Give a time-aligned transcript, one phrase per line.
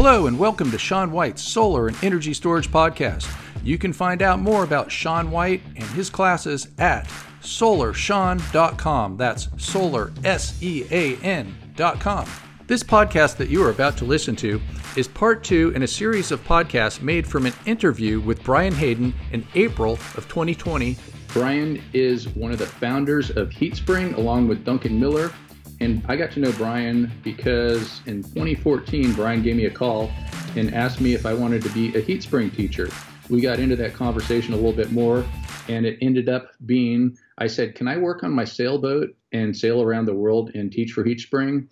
[0.00, 3.28] Hello, and welcome to Sean White's Solar and Energy Storage Podcast.
[3.64, 7.08] You can find out more about Sean White and his classes at
[7.42, 9.16] solarsean.com.
[9.16, 12.28] That's solar, S E A N.com.
[12.68, 14.60] This podcast that you are about to listen to
[14.94, 19.12] is part two in a series of podcasts made from an interview with Brian Hayden
[19.32, 20.96] in April of 2020.
[21.32, 25.32] Brian is one of the founders of HeatSpring along with Duncan Miller
[25.80, 30.10] and I got to know Brian because in 2014, Brian gave me a call
[30.56, 32.88] and asked me if I wanted to be a HeatSpring teacher.
[33.28, 35.24] We got into that conversation a little bit more,
[35.68, 39.80] and it ended up being I said, Can I work on my sailboat and sail
[39.80, 41.68] around the world and teach for HeatSpring?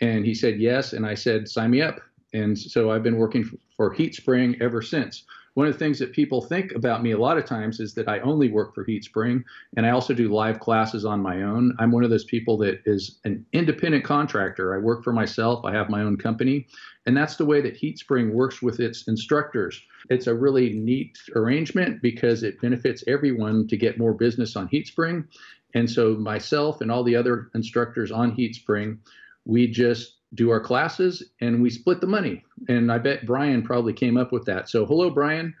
[0.00, 0.92] And he said, Yes.
[0.92, 2.00] And I said, Sign me up.
[2.32, 3.44] And so I've been working
[3.76, 5.24] for HeatSpring ever since
[5.58, 8.08] one of the things that people think about me a lot of times is that
[8.08, 9.42] I only work for HeatSpring
[9.76, 11.74] and I also do live classes on my own.
[11.80, 14.72] I'm one of those people that is an independent contractor.
[14.72, 16.68] I work for myself, I have my own company,
[17.06, 19.82] and that's the way that HeatSpring works with its instructors.
[20.10, 25.26] It's a really neat arrangement because it benefits everyone to get more business on HeatSpring.
[25.74, 28.98] And so myself and all the other instructors on HeatSpring,
[29.44, 32.44] we just do our classes and we split the money.
[32.68, 34.68] And I bet Brian probably came up with that.
[34.68, 35.54] So hello, Brian.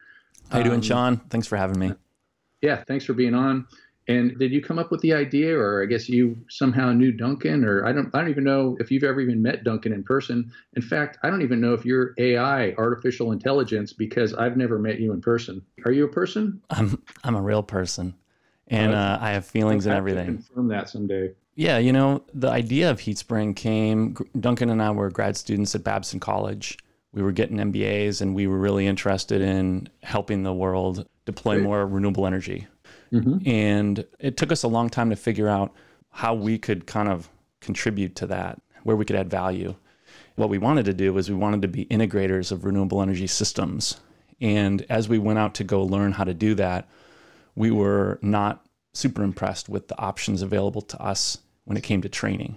[0.50, 1.16] How you doing, um, Sean?
[1.30, 1.94] Thanks for having me.
[2.60, 3.66] Yeah, thanks for being on.
[4.08, 7.62] And did you come up with the idea, or I guess you somehow knew Duncan,
[7.62, 10.50] or I don't, I don't even know if you've ever even met Duncan in person.
[10.76, 14.98] In fact, I don't even know if you're AI, artificial intelligence, because I've never met
[14.98, 15.60] you in person.
[15.84, 16.62] Are you a person?
[16.70, 18.14] I'm, I'm a real person,
[18.68, 20.26] and uh, I have feelings and everything.
[20.26, 21.32] confirm that someday.
[21.54, 24.16] Yeah, you know, the idea of HeatSpring came.
[24.38, 26.78] Duncan and I were grad students at Babson College.
[27.12, 31.86] We were getting MBAs and we were really interested in helping the world deploy more
[31.86, 32.66] renewable energy.
[33.12, 33.48] Mm-hmm.
[33.48, 35.74] And it took us a long time to figure out
[36.10, 37.28] how we could kind of
[37.60, 39.74] contribute to that, where we could add value.
[40.36, 44.00] What we wanted to do was we wanted to be integrators of renewable energy systems.
[44.40, 46.88] And as we went out to go learn how to do that,
[47.58, 48.64] we were not
[48.94, 52.56] super impressed with the options available to us when it came to training.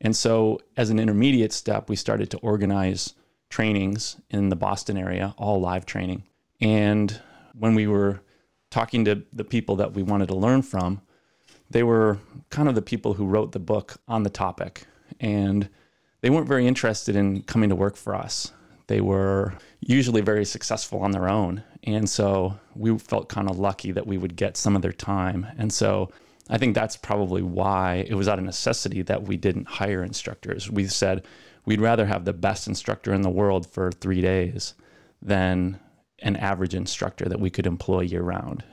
[0.00, 3.14] And so, as an intermediate step, we started to organize
[3.48, 6.24] trainings in the Boston area, all live training.
[6.60, 7.18] And
[7.58, 8.20] when we were
[8.70, 11.00] talking to the people that we wanted to learn from,
[11.70, 12.18] they were
[12.50, 14.86] kind of the people who wrote the book on the topic.
[15.18, 15.70] And
[16.20, 18.52] they weren't very interested in coming to work for us.
[18.86, 21.62] They were usually very successful on their own.
[21.86, 25.46] And so we felt kind of lucky that we would get some of their time.
[25.56, 26.10] And so
[26.48, 30.70] I think that's probably why it was out of necessity that we didn't hire instructors.
[30.70, 31.24] We said
[31.64, 34.74] we'd rather have the best instructor in the world for three days
[35.22, 35.78] than
[36.20, 38.64] an average instructor that we could employ year round.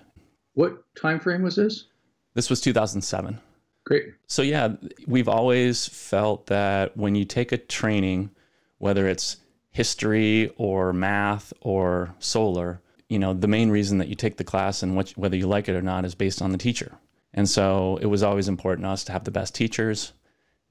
[0.53, 1.85] What time frame was this?
[2.34, 3.40] This was 2007.
[3.85, 4.06] Great.
[4.28, 4.75] So yeah,
[5.07, 8.31] we've always felt that when you take a training,
[8.78, 9.38] whether it's
[9.72, 14.84] history or math or solar, you know, the main reason that you take the class
[14.84, 16.97] and what, whether you like it or not is based on the teacher.
[17.34, 20.14] And so it was always important to us to have the best teachers.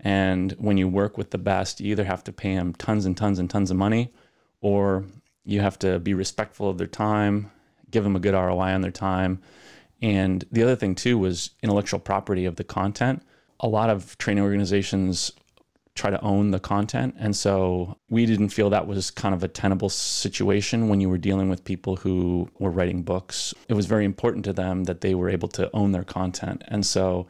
[0.00, 3.16] And when you work with the best, you either have to pay them tons and
[3.16, 4.12] tons and tons of money,
[4.60, 5.04] or
[5.44, 7.50] you have to be respectful of their time,
[7.91, 9.42] give them a good ROI on their time.
[10.00, 13.22] And the other thing, too, was intellectual property of the content.
[13.60, 15.32] A lot of training organizations
[15.94, 17.14] try to own the content.
[17.19, 21.19] And so we didn't feel that was kind of a tenable situation when you were
[21.19, 23.53] dealing with people who were writing books.
[23.69, 26.62] It was very important to them that they were able to own their content.
[26.69, 27.26] And so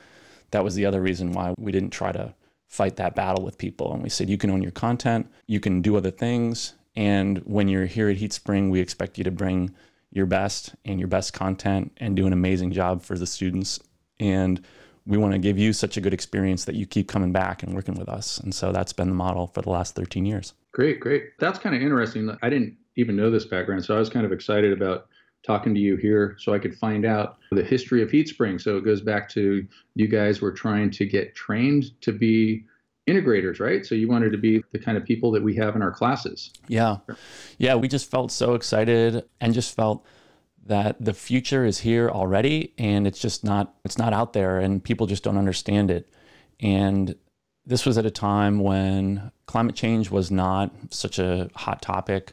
[0.52, 2.34] that was the other reason why we didn't try to
[2.68, 3.92] fight that battle with people.
[3.92, 6.74] And we said, you can own your content, you can do other things.
[6.94, 9.74] And when you're here at HeatSpring, we expect you to bring
[10.10, 13.80] your best and your best content and do an amazing job for the students.
[14.20, 14.62] And
[15.06, 17.74] we want to give you such a good experience that you keep coming back and
[17.74, 18.38] working with us.
[18.38, 20.54] And so that's been the model for the last 13 years.
[20.72, 21.30] Great, great.
[21.38, 22.36] That's kind of interesting.
[22.42, 25.08] I didn't even know this background, so I was kind of excited about
[25.44, 28.60] talking to you here so I could find out the history of HeatSpring.
[28.60, 32.64] So it goes back to you guys were trying to get trained to be
[33.08, 33.84] integrators, right?
[33.84, 36.52] So you wanted to be the kind of people that we have in our classes.
[36.68, 36.98] Yeah.
[37.58, 40.06] Yeah, we just felt so excited and just felt
[40.66, 44.82] that the future is here already and it's just not it's not out there and
[44.82, 46.12] people just don't understand it.
[46.60, 47.16] And
[47.64, 52.32] this was at a time when climate change was not such a hot topic.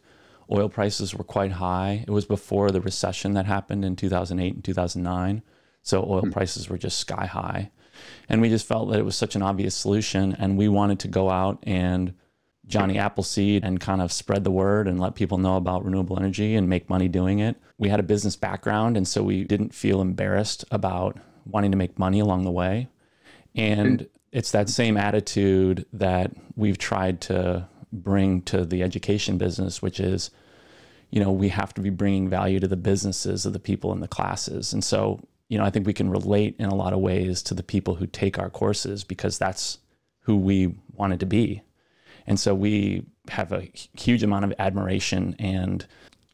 [0.51, 2.03] Oil prices were quite high.
[2.07, 5.43] It was before the recession that happened in 2008 and 2009
[5.83, 6.31] so oil hmm.
[6.31, 7.71] prices were just sky high.
[8.29, 11.07] And we just felt that it was such an obvious solution and we wanted to
[11.07, 12.13] go out and
[12.69, 16.55] Johnny Appleseed and kind of spread the word and let people know about renewable energy
[16.55, 17.57] and make money doing it.
[17.77, 21.97] We had a business background, and so we didn't feel embarrassed about wanting to make
[21.97, 22.87] money along the way.
[23.55, 29.99] And it's that same attitude that we've tried to bring to the education business, which
[29.99, 30.29] is,
[31.09, 33.99] you know, we have to be bringing value to the businesses of the people in
[33.99, 34.73] the classes.
[34.73, 37.55] And so, you know, I think we can relate in a lot of ways to
[37.55, 39.79] the people who take our courses because that's
[40.19, 41.63] who we wanted to be.
[42.27, 43.67] And so we have a
[43.97, 45.85] huge amount of admiration and,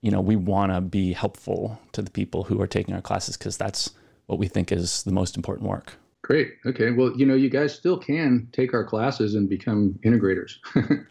[0.01, 3.37] you know, we want to be helpful to the people who are taking our classes
[3.37, 3.91] because that's
[4.27, 5.93] what we think is the most important work.
[6.21, 6.53] Great.
[6.65, 6.91] Okay.
[6.91, 10.55] Well, you know, you guys still can take our classes and become integrators.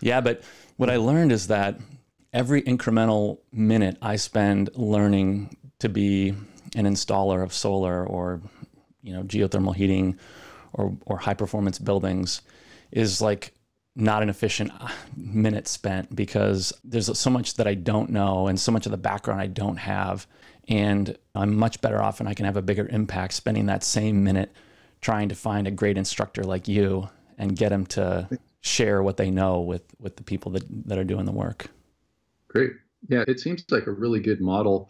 [0.00, 0.42] yeah, but
[0.76, 1.78] what I learned is that
[2.32, 6.34] every incremental minute I spend learning to be
[6.74, 8.40] an installer of solar or
[9.02, 10.18] you know geothermal heating
[10.72, 12.42] or or high performance buildings
[12.90, 13.54] is like
[13.94, 18.58] not an efficient uh, minute spent because there's so much that I don't know and
[18.58, 20.26] so much of the background I don't have
[20.68, 24.24] and I'm much better off and I can have a bigger impact spending that same
[24.24, 24.52] minute
[25.00, 28.28] trying to find a great instructor like you and get them to
[28.60, 31.66] share what they know with with the people that that are doing the work.
[32.48, 32.72] Great.
[33.08, 34.88] Yeah, it seems like a really good model.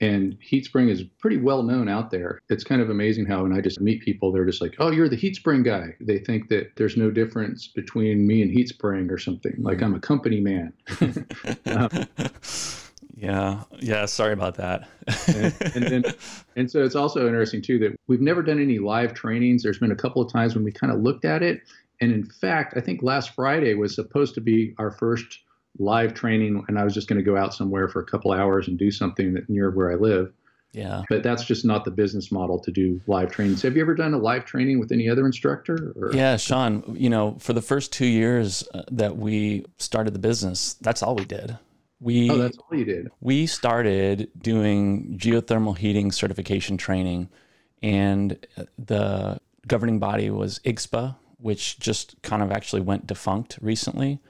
[0.00, 2.40] And HeatSpring is pretty well known out there.
[2.48, 5.10] It's kind of amazing how when I just meet people, they're just like, "Oh, you're
[5.10, 9.54] the HeatSpring guy." They think that there's no difference between me and HeatSpring or something.
[9.58, 10.72] Like I'm a company man.
[11.66, 11.90] um,
[13.14, 14.06] yeah, yeah.
[14.06, 14.88] Sorry about that.
[15.28, 16.14] and, and, then,
[16.56, 19.62] and so it's also interesting too that we've never done any live trainings.
[19.62, 21.60] There's been a couple of times when we kind of looked at it,
[22.00, 25.40] and in fact, I think last Friday was supposed to be our first
[25.78, 28.68] live training and I was just going to go out somewhere for a couple hours
[28.68, 30.32] and do something that near where I live.
[30.72, 31.02] Yeah.
[31.08, 33.62] But that's just not the business model to do live trainings.
[33.62, 35.92] Have you ever done a live training with any other instructor?
[35.96, 36.12] Or?
[36.14, 40.74] Yeah, Sean, you know, for the first 2 years uh, that we started the business,
[40.74, 41.58] that's all we did.
[42.00, 43.10] We Oh, that's all you did.
[43.20, 47.28] We started doing geothermal heating certification training
[47.82, 54.20] and uh, the governing body was IGSHPA, which just kind of actually went defunct recently.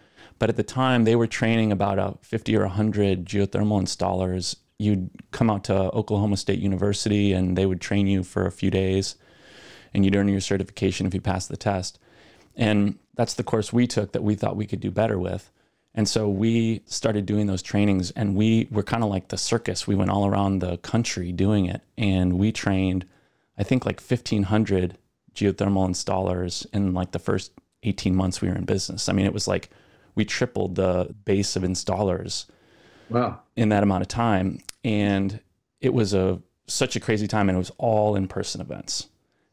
[0.41, 4.57] But at the time, they were training about a 50 or 100 geothermal installers.
[4.79, 8.71] You'd come out to Oklahoma State University and they would train you for a few
[8.71, 9.17] days
[9.93, 11.99] and you'd earn your certification if you passed the test.
[12.57, 15.53] And that's the course we took that we thought we could do better with.
[15.95, 19.87] And so we started doing those trainings and we were kind of like the circus.
[19.87, 23.05] We went all around the country doing it and we trained,
[23.59, 24.97] I think, like 1,500
[25.35, 27.53] geothermal installers in like the first
[27.83, 29.11] 18 months we were in business.
[29.11, 29.69] I mean, it was like
[30.21, 32.45] we tripled the base of installers
[33.09, 33.41] wow.
[33.57, 34.59] in that amount of time.
[34.85, 35.41] And
[35.81, 39.09] it was a such a crazy time and it was all in person events.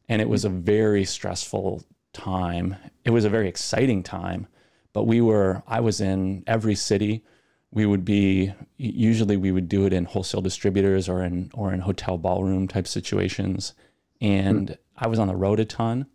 [0.10, 2.75] And it was a very stressful time.
[3.06, 4.46] It was a very exciting time,
[4.92, 7.24] but we were I was in every city.
[7.72, 11.80] We would be usually we would do it in wholesale distributors or in or in
[11.80, 13.74] hotel ballroom type situations.
[14.20, 14.78] And mm.
[14.98, 16.08] I was on the road a ton.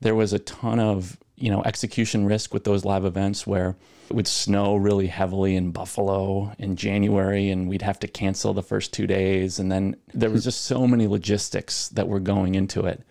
[0.00, 3.76] There was a ton of you know execution risk with those live events where
[4.08, 8.62] it would snow really heavily in Buffalo in January and we'd have to cancel the
[8.62, 9.58] first 2 days.
[9.58, 13.02] And then there was just so many logistics that were going into it.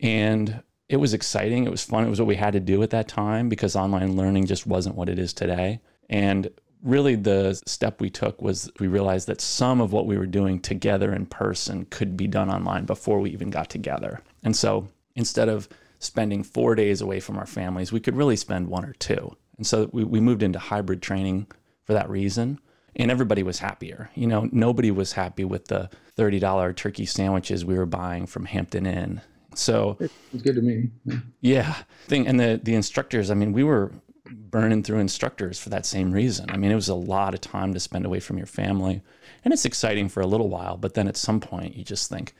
[0.00, 1.64] And it was exciting.
[1.64, 2.06] It was fun.
[2.06, 4.94] It was what we had to do at that time because online learning just wasn't
[4.94, 5.80] what it is today.
[6.08, 6.48] And
[6.84, 10.60] really the step we took was we realized that some of what we were doing
[10.60, 14.22] together in person could be done online before we even got together.
[14.44, 15.68] And so instead of
[15.98, 19.36] spending four days away from our families, we could really spend one or two.
[19.56, 21.48] And so we, we moved into hybrid training
[21.84, 22.60] for that reason.
[22.96, 24.10] And everybody was happier.
[24.14, 28.86] You know, nobody was happy with the $30 turkey sandwiches we were buying from Hampton
[28.86, 29.20] Inn.
[29.54, 30.90] So it's good to me.
[31.04, 31.18] Yeah.
[31.40, 31.74] yeah.
[32.06, 33.92] Thing and the the instructors, I mean, we were
[34.30, 36.50] burning through instructors for that same reason.
[36.50, 39.02] I mean, it was a lot of time to spend away from your family.
[39.44, 42.34] And it's exciting for a little while, but then at some point you just think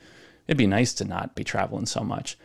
[0.47, 2.37] it'd be nice to not be traveling so much.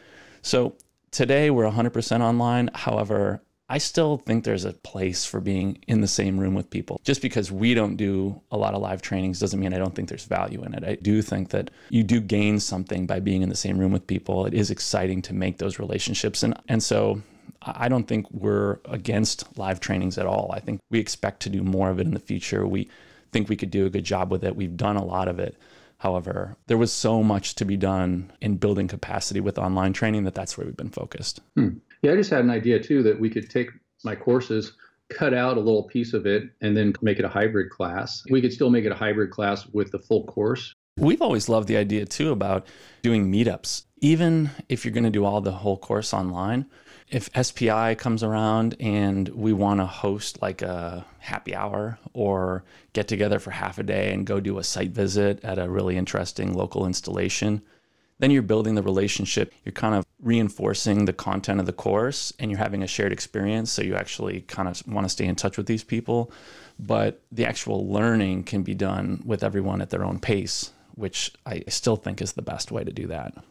[0.42, 0.76] So
[1.14, 2.68] today we're 100% online.
[2.74, 7.00] However, I still think there's a place for being in the same room with people.
[7.02, 10.08] Just because we don't do a lot of live trainings doesn't mean I don't think
[10.08, 10.84] there's value in it.
[10.84, 14.06] I do think that you do gain something by being in the same room with
[14.06, 14.44] people.
[14.44, 16.42] It is exciting to make those relationships.
[16.42, 17.22] And and so
[17.62, 20.50] I don't think we're against live trainings at all.
[20.52, 22.66] I think we expect to do more of it in the future.
[22.66, 22.90] We
[23.32, 24.56] think we could do a good job with it.
[24.56, 25.56] We've done a lot of it.
[25.98, 30.34] However, there was so much to be done in building capacity with online training that
[30.34, 31.40] that's where we've been focused.
[31.56, 31.78] Hmm.
[32.02, 33.70] Yeah, I just had an idea too that we could take
[34.04, 34.72] my courses,
[35.08, 38.22] cut out a little piece of it, and then make it a hybrid class.
[38.30, 40.74] We could still make it a hybrid class with the full course.
[40.96, 42.66] We've always loved the idea too about
[43.02, 43.84] doing meetups.
[44.04, 46.66] Even if you're going to do all the whole course online,
[47.08, 53.08] if SPI comes around and we want to host like a happy hour or get
[53.08, 56.52] together for half a day and go do a site visit at a really interesting
[56.52, 57.62] local installation,
[58.18, 59.54] then you're building the relationship.
[59.64, 63.72] You're kind of reinforcing the content of the course and you're having a shared experience.
[63.72, 66.30] So you actually kind of want to stay in touch with these people.
[66.78, 71.64] But the actual learning can be done with everyone at their own pace, which I
[71.68, 73.42] still think is the best way to do that.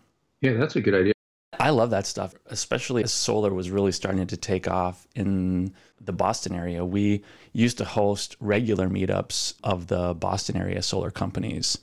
[0.44, 1.14] Yeah, that's a good idea.
[1.58, 6.12] I love that stuff, especially as solar was really starting to take off in the
[6.12, 6.84] Boston area.
[6.84, 7.24] We
[7.54, 11.78] used to host regular meetups of the Boston area solar companies.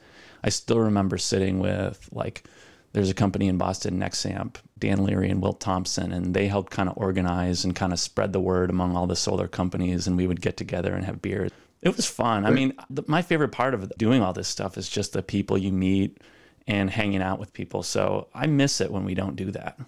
[0.45, 2.45] I still remember sitting with like
[2.93, 6.91] there's a company in Boston, Nexamp, Dan Leary and Will Thompson, and they helped kind
[6.91, 10.07] of organize and kind of spread the word among all the solar companies.
[10.07, 11.51] And we would get together and have beers.
[11.81, 12.45] It was fun.
[12.45, 15.57] I mean, the, my favorite part of doing all this stuff is just the people
[15.57, 16.21] you meet
[16.67, 17.83] and hanging out with people.
[17.83, 19.79] So I miss it when we don't do that.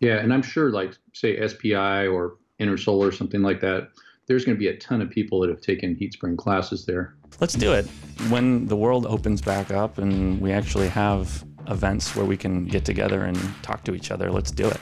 [0.00, 3.90] Yeah, and I'm sure, like say SPI or InterSolar or something like that,
[4.26, 7.14] there's going to be a ton of people that have taken HeatSpring classes there.
[7.40, 7.86] Let's do it
[8.28, 12.84] when the world opens back up and we actually have events where we can get
[12.84, 14.30] together and talk to each other.
[14.30, 14.80] Let's do it.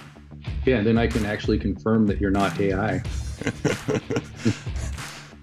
[0.65, 3.03] Yeah, and then I can actually confirm that you're not AI.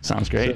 [0.08, 0.56] Sounds great.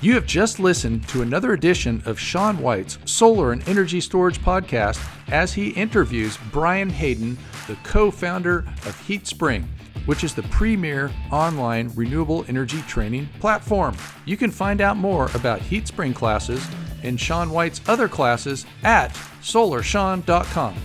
[0.00, 5.04] You have just listened to another edition of Sean White's Solar and Energy Storage podcast
[5.28, 9.64] as he interviews Brian Hayden, the co founder of HeatSpring,
[10.06, 13.96] which is the premier online renewable energy training platform.
[14.24, 16.64] You can find out more about HeatSpring classes
[17.02, 20.76] and Sean White's other classes at solarsean.com.